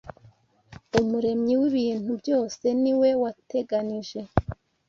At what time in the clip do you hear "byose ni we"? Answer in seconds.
2.21-3.09